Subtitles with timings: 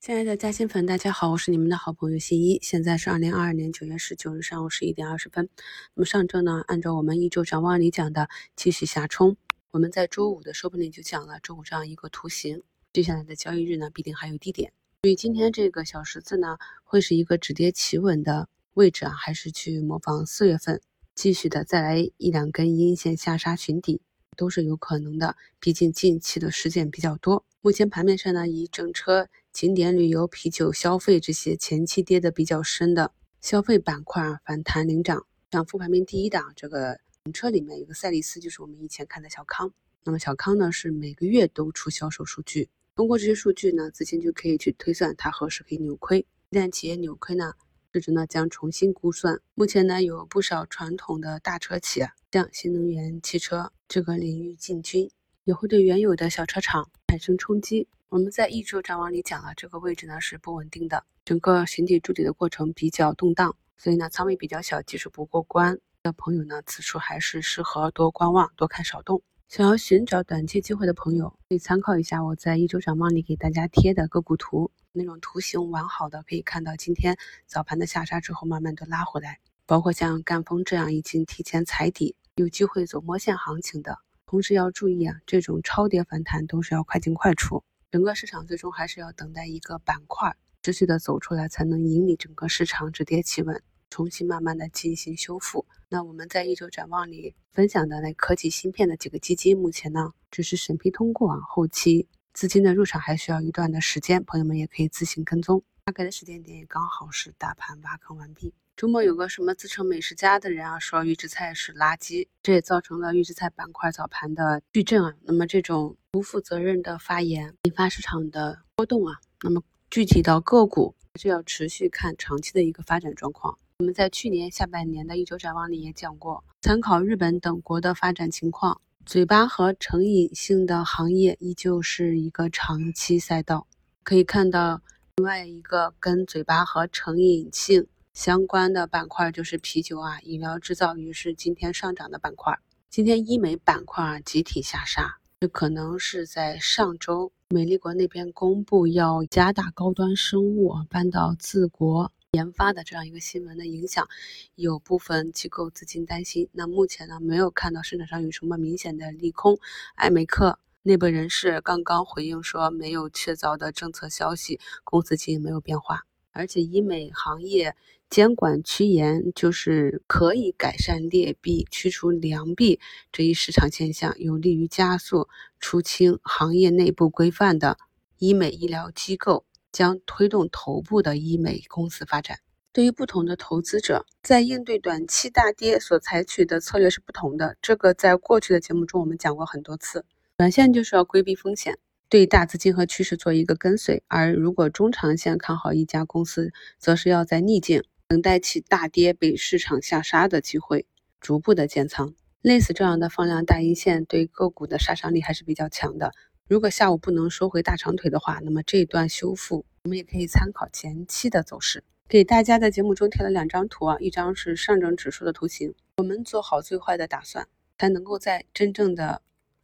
[0.00, 2.58] 亲爱的嘉兴粉，大家好，我是你们的好朋友新一。
[2.62, 5.50] 现在是二零二二年九月十九日上午十一点二十分。
[5.94, 9.36] 那么上周呢，按照我们一周展望里讲的继续下冲。
[9.72, 12.62] 我们在周五的收盘里就讲了周五这样一个图形，
[12.94, 14.72] 接下来的交易日呢必定还有低点。
[15.02, 20.80] 所以今天这个小十字呢，会是一个止跌企稳的位置啊，还是去模仿四月份
[21.14, 24.00] 继续的再来一两根阴线下杀寻底，
[24.36, 25.36] 都是有可能的。
[25.58, 27.44] 毕竟近期的事件比较多。
[27.60, 29.28] 目前盘面上呢，以整车。
[29.52, 35.26] 景点旅游、啤酒消费这些前期跌的比较深的消费板块，反弹领涨。
[35.50, 37.00] 像复排名第一档这个
[37.34, 39.74] 车里面有个赛力斯，就是我们以前看的小康。
[40.04, 46.24] 那么小康呢是每个月都出销售数据，通过这些数据呢，资金就可以去推算它何时可以扭亏。
[46.50, 47.54] 一旦企业扭亏呢，
[47.92, 49.40] 市值呢将重新估算。
[49.54, 55.10] 目前呢有不少传统的大车企向新能源汽车这个领域进军，
[55.42, 57.88] 也会对原有的小车厂产生冲击。
[58.08, 69.22] 我们在一周展望里讲了，这个位置呢是不稳定的，整个寻底筑底的过程比较动荡，所以呢仓位比较小，技术不过关的朋友呢，此处还是适合多观望，多看少动。
[69.50, 87.64] 想要寻找短期机会的朋友，可以参考一下我在一周展望里给大家贴的个股图，那种图形完好的，可以看到今天早盘的下杀之后慢慢的拉回来，包括像赣锋这样已经提前踩底，有机会走摸线行情的，同时要注意啊，这种超跌反弹都是要快进快出。
[87.90, 93.60] 整个市场最终还是要等待一个板块持续的走出来，才能引领整个市场止跌企稳，
[93.90, 95.66] 重新慢慢的进行修复。
[95.88, 105.62] 那我们在一周展望里分享的那科技芯片的几个基金，目前呢只是审批通过啊，后期资金的入场还需要一段的时间，朋友们也可以自行跟踪。
[105.84, 108.54] 大概的时间点也刚好是大盘挖坑完毕。
[108.76, 115.12] 周末有个什么自称美食家的人啊，说预制菜是垃圾，这也造成了预制菜板块早盘的巨震啊。
[115.22, 119.18] 那么这种不负责任的发言，引发市场的波动啊。
[119.42, 123.58] 那么具体到个股，还是要持续看长期的一个发展状况。
[123.80, 133.66] 我们在去年下半年的一周展望里也讲过，参考日本等国的发展情况，嘴巴和成瘾性的行业依旧是一个长期赛道。
[134.02, 134.82] 可以看到，
[135.16, 137.86] 另外一个跟嘴巴和成瘾性。
[138.12, 142.58] 相关的板块就是啤酒啊、饮料制造，于是今天上涨的板块。
[142.90, 154.08] 今天医美板块集体下杀，这可能是在上周美丽国那边公布要加大高端生物搬到自国研发的这样一个新闻的影响，
[154.54, 156.48] 有部分机构资金担心。
[156.52, 159.58] 那目前呢，没有看到市场上有什么明显的利空。
[159.96, 166.06] 艾美克内部人士刚刚回应说，没有确凿的政策消息，公司经营没有变化。
[166.30, 167.74] 而且医美行业
[168.08, 172.78] 监管趋严，就是可以改善劣币驱除良币
[173.10, 177.76] 这一市场现象，有利于加速出清行业内部规范的
[178.18, 182.38] 医美医疗机构，将推动头部的医美公司发展。
[182.72, 187.56] 对于不同的投资者，在应对短期大跌所采取的策略是不同的。
[187.60, 190.04] 这个在过去的节目中我们讲过很多次，
[190.36, 191.78] 短线就是要规避风险。
[192.08, 200.86] 对大资金和趋势做一个跟随，而如果中长线看好一家公司，则是要在逆境等待其大跌被市场下杀的机会，
[201.20, 202.14] 逐步的建仓。
[202.42, 206.12] 类似这样的放量大阴线对个股的杀伤力还是比较强的。
[206.50, 211.84] 如果下午不能收回大长腿的话，那么这一段修复我们也可以参考前期的走势。
[212.08, 217.46] 给大家在节目中贴了两张图啊，一张是上证指数的图形，我们做好最坏的打算，
[217.78, 219.22] 才能够在真正的。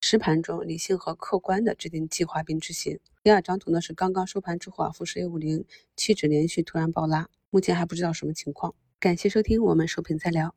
[0.00, 3.00] 实盘中理性和客观的制定计划并执行。
[3.24, 5.64] 第二张图呢是刚刚收盘之后啊，富时 A 五零
[5.96, 8.76] 期指连续突然暴拉，目前还不知道什么情况。
[9.00, 10.54] 感谢收听，我们收评再聊。